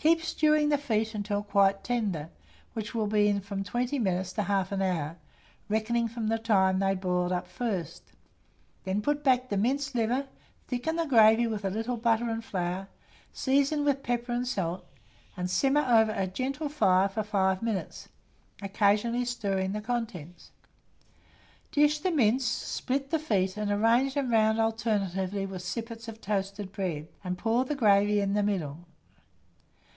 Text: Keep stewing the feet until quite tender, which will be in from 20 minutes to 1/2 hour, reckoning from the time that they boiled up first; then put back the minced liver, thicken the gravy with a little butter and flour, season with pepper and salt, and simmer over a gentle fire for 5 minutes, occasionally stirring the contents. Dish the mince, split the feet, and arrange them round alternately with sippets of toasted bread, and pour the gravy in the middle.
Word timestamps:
Keep 0.00 0.22
stewing 0.22 0.68
the 0.68 0.78
feet 0.78 1.12
until 1.12 1.42
quite 1.42 1.82
tender, 1.82 2.28
which 2.72 2.94
will 2.94 3.08
be 3.08 3.26
in 3.26 3.40
from 3.40 3.64
20 3.64 3.98
minutes 3.98 4.32
to 4.34 4.42
1/2 4.42 4.80
hour, 4.80 5.16
reckoning 5.68 6.06
from 6.06 6.28
the 6.28 6.38
time 6.38 6.78
that 6.78 6.88
they 6.88 6.94
boiled 6.94 7.32
up 7.32 7.48
first; 7.48 8.04
then 8.84 9.02
put 9.02 9.24
back 9.24 9.48
the 9.48 9.56
minced 9.56 9.96
liver, 9.96 10.28
thicken 10.68 10.94
the 10.94 11.04
gravy 11.04 11.48
with 11.48 11.64
a 11.64 11.68
little 11.70 11.96
butter 11.96 12.30
and 12.30 12.44
flour, 12.44 12.86
season 13.32 13.84
with 13.84 14.04
pepper 14.04 14.30
and 14.30 14.46
salt, 14.46 14.86
and 15.36 15.50
simmer 15.50 15.84
over 15.84 16.12
a 16.12 16.28
gentle 16.28 16.68
fire 16.68 17.08
for 17.08 17.24
5 17.24 17.60
minutes, 17.60 18.08
occasionally 18.62 19.24
stirring 19.24 19.72
the 19.72 19.80
contents. 19.80 20.52
Dish 21.72 21.98
the 21.98 22.12
mince, 22.12 22.44
split 22.44 23.10
the 23.10 23.18
feet, 23.18 23.56
and 23.56 23.68
arrange 23.72 24.14
them 24.14 24.30
round 24.30 24.60
alternately 24.60 25.44
with 25.44 25.62
sippets 25.62 26.06
of 26.06 26.20
toasted 26.20 26.70
bread, 26.70 27.08
and 27.24 27.36
pour 27.36 27.64
the 27.64 27.74
gravy 27.74 28.20
in 28.20 28.34
the 28.34 28.44
middle. 28.44 28.84